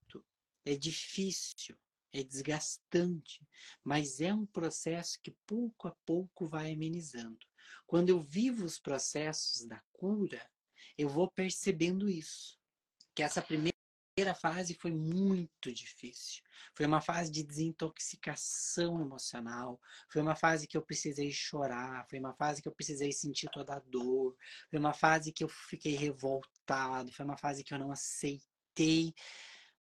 [0.68, 1.78] é difícil,
[2.14, 3.46] é desgastante,
[3.84, 7.40] mas é um processo que pouco a pouco vai amenizando.
[7.86, 10.46] Quando eu vivo os processos da cura,
[10.98, 12.58] eu vou percebendo isso.
[13.16, 13.74] Que essa primeira
[14.36, 16.44] fase foi muito difícil.
[16.76, 19.80] Foi uma fase de desintoxicação emocional.
[20.12, 22.06] Foi uma fase que eu precisei chorar.
[22.10, 24.36] Foi uma fase que eu precisei sentir toda a dor.
[24.70, 27.12] Foi uma fase que eu fiquei revoltado.
[27.12, 29.14] Foi uma fase que eu não aceitei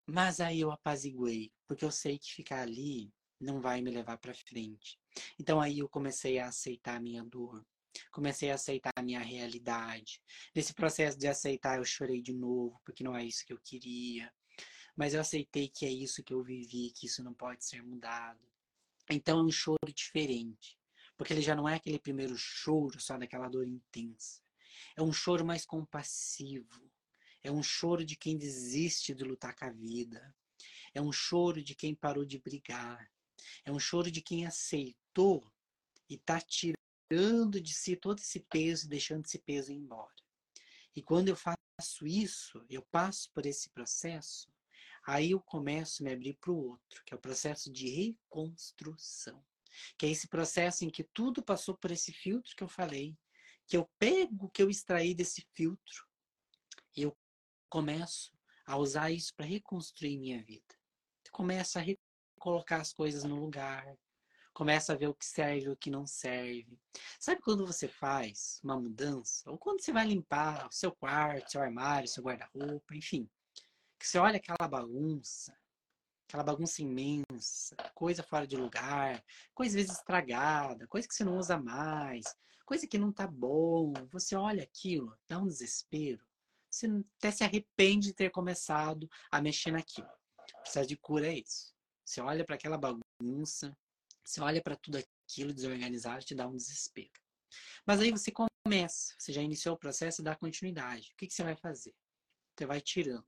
[0.07, 4.35] mas aí eu apaziguei, porque eu sei que ficar ali não vai me levar para
[4.35, 4.99] frente.
[5.39, 7.67] Então aí eu comecei a aceitar a minha dor,
[8.11, 10.23] comecei a aceitar a minha realidade.
[10.55, 14.33] Nesse processo de aceitar, eu chorei de novo, porque não é isso que eu queria.
[14.97, 18.41] Mas eu aceitei que é isso que eu vivi, que isso não pode ser mudado.
[19.11, 20.79] Então é um choro diferente,
[21.17, 24.41] porque ele já não é aquele primeiro choro só daquela dor intensa.
[24.97, 26.91] É um choro mais compassivo,
[27.47, 30.35] é um choro de quem desiste de lutar com a vida.
[30.93, 33.09] É um choro de quem parou de brigar.
[33.65, 35.49] É um choro de quem aceitou
[36.11, 40.15] e está tirando de si todo esse peso deixando esse peso ir embora.
[40.95, 44.53] E quando eu faço isso, eu passo por esse processo,
[45.07, 49.41] aí eu começo a me abrir para o outro, que é o processo de reconstrução.
[49.97, 53.17] Que é esse processo em que tudo passou por esse filtro que eu falei,
[53.69, 56.07] que eu pego o que eu extraí desse filtro,
[56.97, 57.17] e eu
[57.69, 58.33] começo
[58.67, 60.75] a usar isso para reconstruir minha vida.
[61.31, 61.85] Começa a
[62.39, 63.97] colocar as coisas no lugar,
[64.53, 66.79] começa a ver o que serve e o que não serve.
[67.19, 71.61] Sabe quando você faz uma mudança, ou quando você vai limpar o seu quarto, seu
[71.61, 73.29] armário, seu guarda-roupa, enfim,
[73.99, 75.57] que você olha aquela bagunça,
[76.27, 79.23] aquela bagunça imensa, coisa fora de lugar,
[79.55, 82.25] coisa às vezes estragada, coisa que você não usa mais,
[82.65, 86.25] coisa que não tá bom, você olha aquilo, dá um desespero
[86.77, 86.87] você
[87.19, 90.09] até se arrepende de ter começado a mexer naquilo.
[90.63, 91.75] Processo de cura é isso.
[92.05, 93.77] Você olha para aquela bagunça,
[94.23, 97.11] você olha para tudo aquilo desorganizado, te dá um desespero.
[97.87, 101.13] Mas aí você começa, você já iniciou o processo e dá continuidade.
[101.13, 101.95] O que, que você vai fazer?
[102.55, 103.27] Você vai tirando.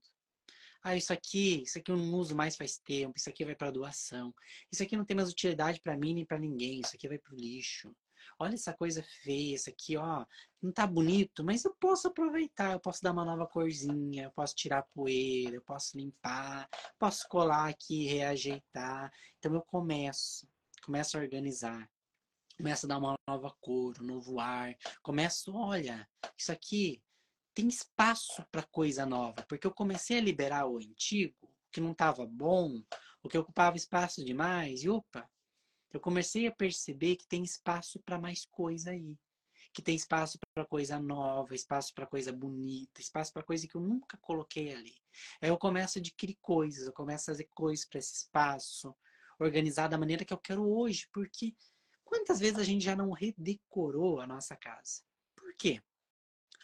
[0.82, 3.70] Ah, isso aqui, isso aqui eu não uso mais faz tempo, isso aqui vai para
[3.70, 4.32] doação.
[4.70, 7.34] Isso aqui não tem mais utilidade para mim nem para ninguém, isso aqui vai para
[7.34, 7.94] o lixo
[8.38, 10.24] olha essa coisa feia, isso aqui, ó,
[10.62, 14.54] não tá bonito, mas eu posso aproveitar, eu posso dar uma nova corzinha, eu posso
[14.54, 19.12] tirar poeira, eu posso limpar, posso colar aqui, reajeitar.
[19.38, 20.48] Então eu começo,
[20.84, 21.90] começo a organizar,
[22.56, 27.02] começo a dar uma nova cor, um novo ar, começo, olha, isso aqui
[27.54, 31.34] tem espaço para coisa nova, porque eu comecei a liberar o antigo,
[31.72, 32.80] que não estava bom,
[33.22, 35.28] o que ocupava espaço demais, e opa,
[35.92, 39.18] eu comecei a perceber que tem espaço para mais coisa aí.
[39.72, 43.80] Que tem espaço para coisa nova, espaço para coisa bonita, espaço para coisa que eu
[43.80, 44.96] nunca coloquei ali.
[45.40, 48.94] Aí eu começo a adquirir coisas, eu começo a fazer coisas para esse espaço,
[49.38, 51.54] organizar da maneira que eu quero hoje, porque
[52.04, 55.02] quantas vezes a gente já não redecorou a nossa casa?
[55.36, 55.80] Por quê?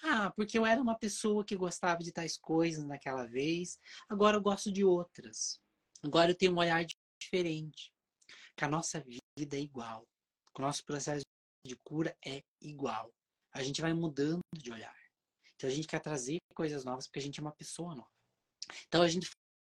[0.03, 4.43] Ah, porque eu era uma pessoa que gostava de tais coisas naquela vez, agora eu
[4.43, 5.61] gosto de outras.
[6.03, 6.85] Agora eu tenho um olhar
[7.19, 7.94] diferente.
[8.57, 10.07] Que a nossa vida é igual.
[10.55, 11.25] Que o nosso processo
[11.67, 13.13] de cura é igual.
[13.53, 14.97] A gente vai mudando de olhar.
[15.55, 18.11] Então a gente quer trazer coisas novas porque a gente é uma pessoa nova.
[18.87, 19.31] Então a gente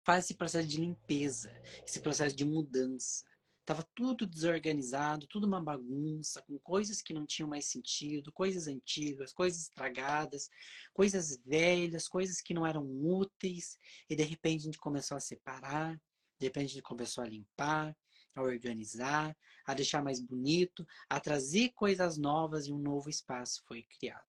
[0.05, 1.51] faz esse processo de limpeza,
[1.85, 3.23] esse processo de mudança.
[3.65, 9.31] Tava tudo desorganizado, tudo uma bagunça, com coisas que não tinham mais sentido, coisas antigas,
[9.31, 10.49] coisas estragadas,
[10.91, 13.77] coisas velhas, coisas que não eram úteis.
[14.09, 15.95] E de repente a gente começou a separar,
[16.39, 17.95] de repente a gente começou a limpar,
[18.35, 23.83] a organizar, a deixar mais bonito, a trazer coisas novas e um novo espaço foi
[23.83, 24.23] criado.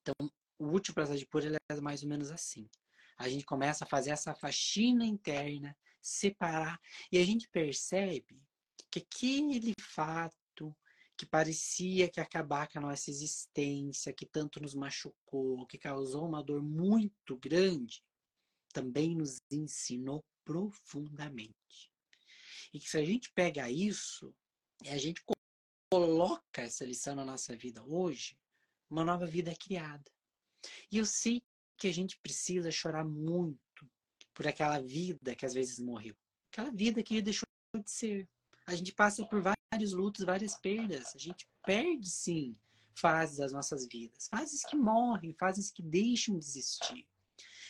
[0.00, 2.68] Então, o último processo de cura é mais ou menos assim.
[3.16, 6.80] A gente começa a fazer essa faxina interna separar.
[7.10, 8.40] E a gente percebe
[8.90, 10.74] que aquele fato
[11.16, 16.42] que parecia que acabar com a nossa existência, que tanto nos machucou, que causou uma
[16.42, 18.04] dor muito grande,
[18.72, 21.87] também nos ensinou profundamente.
[22.72, 24.34] E que se a gente pega isso
[24.84, 25.22] e a gente
[25.90, 28.38] coloca essa lição na nossa vida hoje,
[28.90, 30.10] uma nova vida é criada.
[30.90, 31.42] E eu sei
[31.76, 33.58] que a gente precisa chorar muito
[34.34, 36.16] por aquela vida que às vezes morreu.
[36.52, 38.28] Aquela vida que deixou de ser.
[38.66, 41.14] A gente passa por vários lutos, várias perdas.
[41.14, 42.56] A gente perde, sim,
[42.94, 44.28] fases das nossas vidas.
[44.28, 47.06] Fases que morrem, fases que deixam de existir.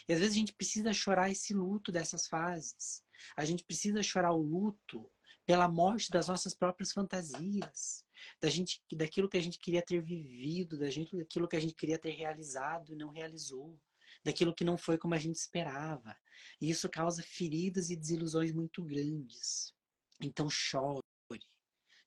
[0.08, 3.02] E às vezes a gente precisa chorar esse luto dessas fases.
[3.37, 5.11] A gente precisa chorar o luto
[5.46, 8.04] pela morte das nossas próprias fantasias,
[8.40, 11.74] da gente, daquilo que a gente queria ter vivido, da gente, daquilo que a gente
[11.74, 13.78] queria ter realizado e não realizou
[14.24, 16.16] daquilo que não foi como a gente esperava.
[16.61, 19.74] E isso causa feridas e desilusões muito grandes.
[20.20, 21.02] Então chore.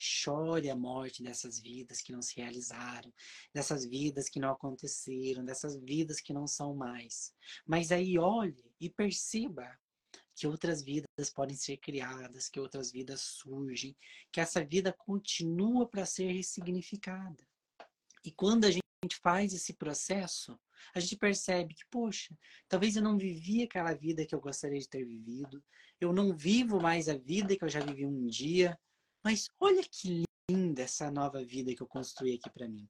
[0.03, 3.13] Chore a morte dessas vidas que não se realizaram,
[3.53, 7.31] dessas vidas que não aconteceram, dessas vidas que não são mais.
[7.67, 9.79] Mas aí olhe e perceba
[10.41, 13.95] que outras vidas podem ser criadas, que outras vidas surgem,
[14.31, 17.47] que essa vida continua para ser ressignificada.
[18.25, 18.81] E quando a gente
[19.21, 20.59] faz esse processo,
[20.95, 22.35] a gente percebe que, poxa,
[22.67, 25.63] talvez eu não vivi aquela vida que eu gostaria de ter vivido,
[25.99, 28.75] eu não vivo mais a vida que eu já vivi um dia,
[29.23, 32.89] mas olha que linda essa nova vida que eu construí aqui para mim.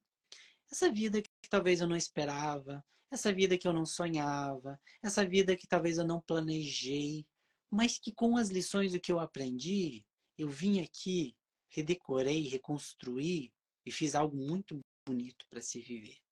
[0.70, 5.54] Essa vida que talvez eu não esperava, essa vida que eu não sonhava, essa vida
[5.54, 7.26] que talvez eu não planejei,
[7.72, 10.04] mas que com as lições do que eu aprendi,
[10.36, 11.34] eu vim aqui,
[11.70, 13.52] redecorei, reconstruí
[13.86, 16.22] e fiz algo muito bonito para se viver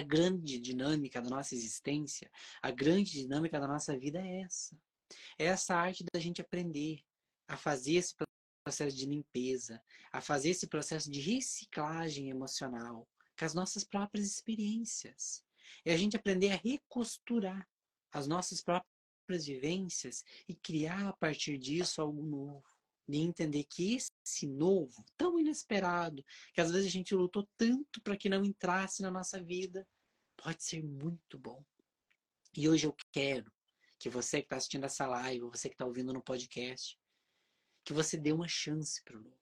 [0.00, 2.30] grande dinâmica da nossa existência,
[2.62, 4.76] a grande dinâmica da nossa vida é essa.
[5.38, 7.02] É essa arte da gente aprender
[7.48, 8.14] a fazer esse
[8.64, 15.44] processo de limpeza, a fazer esse processo de reciclagem emocional com as nossas próprias experiências.
[15.84, 17.68] É a gente aprender a recosturar
[18.12, 18.99] as nossas próprias
[19.38, 26.24] vivências e criar a partir disso algo novo de entender que esse novo, tão inesperado,
[26.54, 29.86] que às vezes a gente lutou tanto para que não entrasse na nossa vida,
[30.36, 31.62] pode ser muito bom.
[32.56, 33.52] E hoje eu quero
[33.98, 36.98] que você que está assistindo essa live, você que está ouvindo no podcast,
[37.84, 39.36] que você dê uma chance para o novo.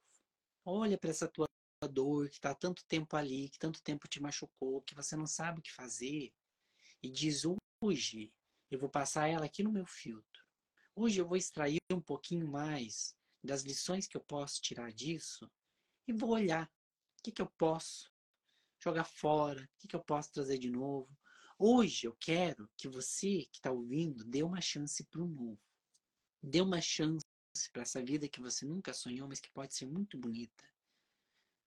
[0.65, 1.47] Olha para essa tua
[1.91, 5.61] dor que está tanto tempo ali, que tanto tempo te machucou, que você não sabe
[5.61, 6.33] o que fazer,
[7.03, 7.43] e diz:
[7.81, 8.33] hoje
[8.71, 10.45] eu vou passar ela aqui no meu filtro.
[10.95, 15.51] Hoje eu vou extrair um pouquinho mais das lições que eu posso tirar disso
[16.07, 16.67] e vou olhar
[17.19, 18.11] o que, que eu posso
[18.83, 21.09] jogar fora, o que, que eu posso trazer de novo.
[21.59, 25.61] Hoje eu quero que você que está ouvindo dê uma chance para o novo.
[26.43, 27.25] Dê uma chance
[27.73, 30.65] para essa vida que você nunca sonhou, mas que pode ser muito bonita.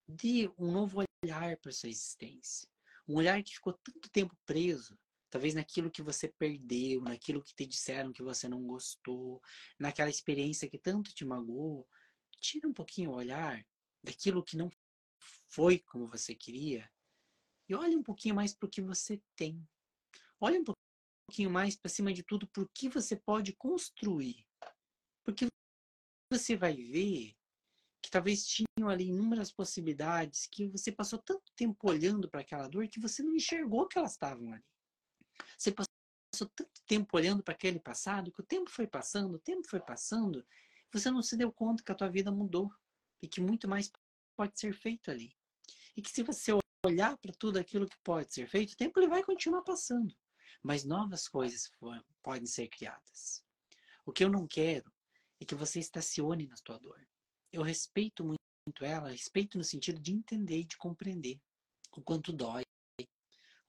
[0.08, 2.68] Dê um novo olhar para sua existência.
[3.06, 4.98] Um olhar que ficou tanto tempo preso
[5.32, 9.40] Talvez naquilo que você perdeu, naquilo que te disseram que você não gostou,
[9.78, 11.88] naquela experiência que tanto te magoou.
[12.38, 13.66] Tira um pouquinho o olhar
[14.04, 14.70] daquilo que não
[15.48, 16.86] foi como você queria
[17.66, 19.66] e olhe um pouquinho mais para o que você tem.
[20.38, 24.46] Olhe um pouquinho mais para cima de tudo para o que você pode construir.
[25.24, 25.46] Porque
[26.30, 27.34] você vai ver
[28.02, 32.86] que talvez tinham ali inúmeras possibilidades que você passou tanto tempo olhando para aquela dor
[32.88, 34.71] que você não enxergou que elas estavam ali.
[35.56, 35.88] Você passou
[36.54, 40.44] tanto tempo olhando para aquele passado que o tempo foi passando, o tempo foi passando,
[40.92, 42.72] você não se deu conta que a tua vida mudou
[43.20, 43.90] e que muito mais
[44.36, 45.36] pode ser feito ali.
[45.96, 46.52] E que se você
[46.84, 50.14] olhar para tudo aquilo que pode ser feito, o tempo ele vai continuar passando,
[50.62, 51.70] mas novas coisas
[52.22, 53.44] podem ser criadas.
[54.04, 54.92] O que eu não quero
[55.40, 57.06] é que você estacione na tua dor.
[57.52, 58.40] Eu respeito muito
[58.80, 61.40] ela, respeito no sentido de entender e de compreender
[61.92, 62.62] o quanto dói,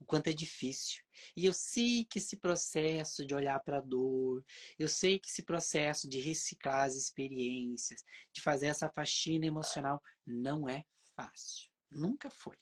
[0.03, 1.01] o quanto é difícil.
[1.35, 4.43] E eu sei que esse processo de olhar para a dor,
[4.77, 10.67] eu sei que esse processo de reciclar as experiências, de fazer essa faxina emocional, não
[10.67, 10.83] é
[11.15, 11.71] fácil.
[11.89, 12.57] Nunca foi.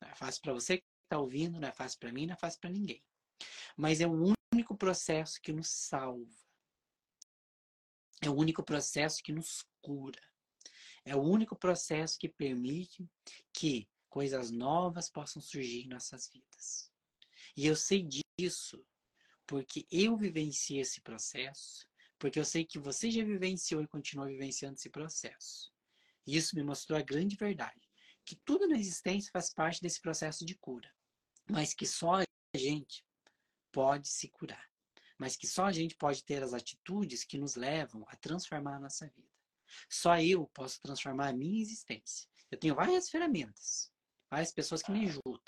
[0.00, 2.38] Não é fácil para você que está ouvindo, não é fácil para mim, não é
[2.38, 3.02] fácil para ninguém.
[3.76, 6.28] Mas é o único processo que nos salva.
[8.20, 10.20] É o único processo que nos cura.
[11.04, 13.08] É o único processo que permite
[13.52, 16.92] que coisas novas possam surgir em nossas vidas.
[17.56, 18.06] E eu sei
[18.38, 18.84] disso
[19.46, 21.86] porque eu vivenciei esse processo,
[22.18, 25.72] porque eu sei que você já vivenciou e continua vivenciando esse processo.
[26.26, 27.88] E isso me mostrou a grande verdade,
[28.24, 30.92] que tudo na existência faz parte desse processo de cura,
[31.48, 33.04] mas que só a gente
[33.72, 34.68] pode se curar,
[35.18, 38.80] mas que só a gente pode ter as atitudes que nos levam a transformar a
[38.80, 39.28] nossa vida.
[39.88, 42.28] Só eu posso transformar a minha existência.
[42.50, 43.90] Eu tenho várias ferramentas,
[44.30, 45.42] várias pessoas que me ajudam,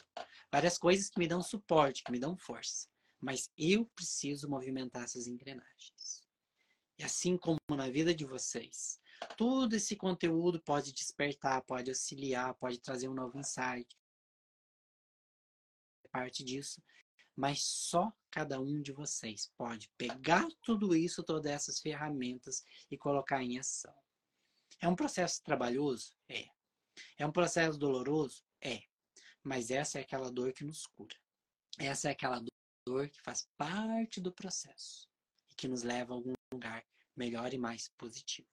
[0.50, 2.88] várias coisas que me dão suporte, que me dão força.
[3.20, 6.26] Mas eu preciso movimentar essas engrenagens.
[6.98, 9.00] E assim como na vida de vocês,
[9.36, 13.96] todo esse conteúdo pode despertar, pode auxiliar, pode trazer um novo insight.
[16.10, 16.82] Parte disso,
[17.34, 23.42] mas só cada um de vocês pode pegar tudo isso, todas essas ferramentas e colocar
[23.42, 23.94] em ação.
[24.80, 26.14] É um processo trabalhoso?
[26.28, 26.48] É.
[27.16, 28.44] É um processo doloroso?
[28.62, 28.82] É.
[29.42, 31.16] Mas essa é aquela dor que nos cura.
[31.78, 32.42] Essa é aquela
[32.86, 35.08] dor que faz parte do processo
[35.50, 36.84] e que nos leva a algum lugar
[37.16, 38.48] melhor e mais positivo.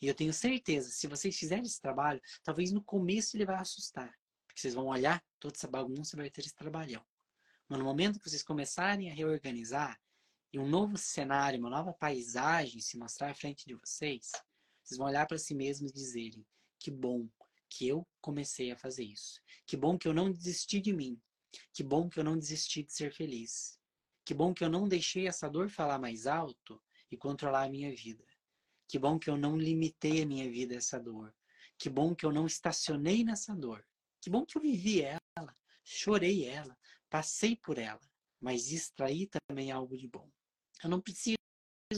[0.00, 4.12] E eu tenho certeza, se vocês fizerem esse trabalho, talvez no começo ele vai assustar.
[4.46, 7.04] Porque vocês vão olhar, toda essa bagunça vai ter esse trabalhão.
[7.68, 9.98] Mas no momento que vocês começarem a reorganizar
[10.52, 14.30] e um novo cenário, uma nova paisagem se mostrar à frente de vocês,
[14.82, 16.46] vocês vão olhar para si mesmos e dizerem:
[16.78, 17.28] que bom
[17.72, 19.40] que eu comecei a fazer isso.
[19.66, 21.18] Que bom que eu não desisti de mim.
[21.72, 23.78] Que bom que eu não desisti de ser feliz.
[24.24, 27.94] Que bom que eu não deixei essa dor falar mais alto e controlar a minha
[27.94, 28.24] vida.
[28.88, 31.34] Que bom que eu não limitei a minha vida a essa dor.
[31.78, 33.84] Que bom que eu não estacionei nessa dor.
[34.20, 36.78] Que bom que eu vivi ela, chorei ela,
[37.10, 38.00] passei por ela,
[38.40, 40.30] mas extraí também algo de bom.
[40.84, 41.36] Eu não preciso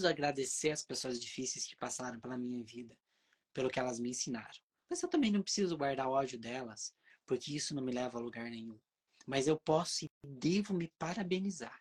[0.09, 2.97] agradecer as pessoas difíceis que passaram pela minha vida,
[3.53, 4.64] pelo que elas me ensinaram.
[4.89, 6.95] Mas eu também não preciso guardar ódio delas,
[7.27, 8.79] porque isso não me leva a lugar nenhum.
[9.27, 11.81] Mas eu posso e devo me parabenizar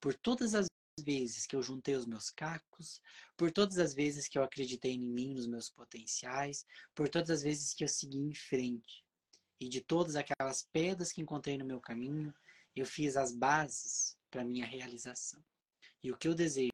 [0.00, 0.66] por todas as
[1.04, 3.00] vezes que eu juntei os meus cacos,
[3.36, 6.64] por todas as vezes que eu acreditei em mim, nos meus potenciais,
[6.94, 9.04] por todas as vezes que eu segui em frente.
[9.60, 12.34] E de todas aquelas pedras que encontrei no meu caminho,
[12.74, 15.42] eu fiz as bases para minha realização.
[16.02, 16.70] E o que eu desejo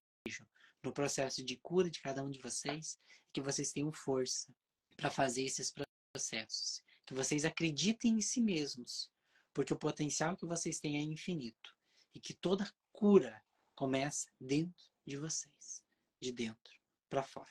[0.83, 4.55] no processo de cura de cada um de vocês é que vocês tenham força
[4.97, 5.73] para fazer esses
[6.13, 9.11] processos, que vocês acreditem em si mesmos,
[9.53, 11.75] porque o potencial que vocês têm é infinito
[12.15, 13.43] e que toda cura
[13.75, 15.83] começa dentro de vocês,
[16.21, 16.75] de dentro
[17.09, 17.47] para fora.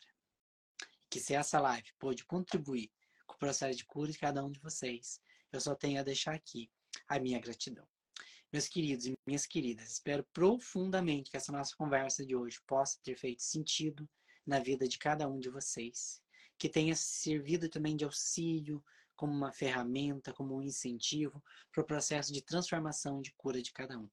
[1.09, 2.91] Que se essa live pôde contribuir
[3.25, 5.21] com o processo de cura de cada um de vocês,
[5.51, 6.69] eu só tenho a deixar aqui
[7.07, 7.87] a minha gratidão.
[8.51, 13.15] Meus queridos e minhas queridas, espero profundamente que essa nossa conversa de hoje possa ter
[13.15, 14.07] feito sentido
[14.45, 16.21] na vida de cada um de vocês,
[16.57, 18.83] que tenha servido também de auxílio,
[19.15, 23.71] como uma ferramenta, como um incentivo para o processo de transformação e de cura de
[23.71, 24.09] cada um.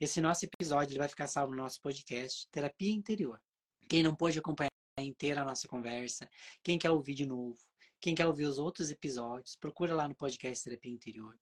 [0.00, 3.40] Esse nosso episódio vai ficar salvo no nosso podcast Terapia Interior.
[3.88, 6.28] Quem não pôde acompanhar inteira a nossa conversa,
[6.62, 7.58] quem quer ouvir de novo,
[8.00, 11.38] quem quer ouvir os outros episódios, procura lá no podcast Terapia Interior.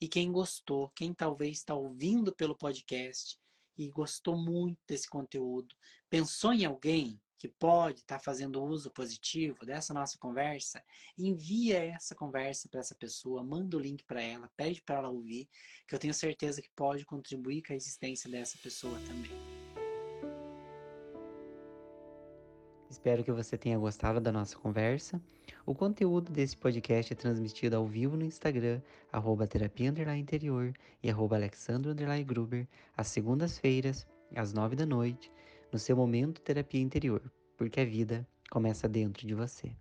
[0.00, 3.38] E quem gostou, quem talvez está ouvindo pelo podcast
[3.76, 5.74] e gostou muito desse conteúdo,
[6.08, 10.84] pensou em alguém que pode estar tá fazendo uso positivo dessa nossa conversa,
[11.16, 15.48] envia essa conversa para essa pessoa, manda o link para ela, pede para ela ouvir,
[15.88, 19.32] que eu tenho certeza que pode contribuir com a existência dessa pessoa também.
[22.90, 25.18] Espero que você tenha gostado da nossa conversa.
[25.64, 31.38] O conteúdo desse podcast é transmitido ao vivo no Instagram, arroba terapia interior e arroba
[32.26, 35.32] gruber, às segundas-feiras, às nove da noite,
[35.72, 37.22] no seu momento terapia interior,
[37.56, 39.74] porque a vida começa dentro de você.